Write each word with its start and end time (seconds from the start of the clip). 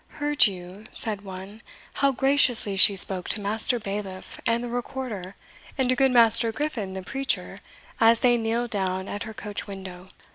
"Heard 0.17 0.47
you," 0.47 0.85
said 0.91 1.21
one, 1.21 1.61
"how 1.93 2.11
graciously 2.11 2.75
she 2.75 2.95
spoke 2.95 3.29
to 3.29 3.39
Master 3.39 3.77
Bailiff 3.79 4.41
and 4.47 4.63
the 4.63 4.67
Recorder, 4.67 5.35
and 5.77 5.89
to 5.89 5.95
good 5.95 6.09
Master 6.09 6.51
Griffin 6.51 6.93
the 6.93 7.03
preacher, 7.03 7.59
as 7.99 8.21
they 8.21 8.35
kneeled 8.35 8.71
down 8.71 9.07
at 9.07 9.21
her 9.25 9.33
coach 9.35 9.67
window?" 9.67 10.07